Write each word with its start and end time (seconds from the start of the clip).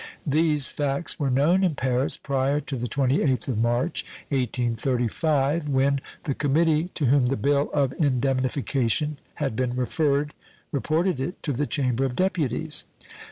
These 0.25 0.71
facts 0.71 1.19
were 1.19 1.29
known 1.29 1.63
in 1.63 1.75
Paris 1.75 2.17
prior 2.17 2.59
to 2.59 2.75
the 2.75 2.87
28th 2.87 3.47
of 3.49 3.59
March, 3.59 4.03
1835, 4.29 5.69
when 5.69 5.99
the 6.23 6.33
committee 6.33 6.87
to 6.95 7.05
whom 7.05 7.27
the 7.27 7.37
bill 7.37 7.69
of 7.71 7.93
indemnification 7.99 9.19
had 9.35 9.55
been 9.55 9.75
referred 9.75 10.33
reported 10.71 11.19
it 11.19 11.43
to 11.43 11.53
the 11.53 11.67
Chamber 11.67 12.03
of 12.03 12.15
Deputies. 12.15 12.85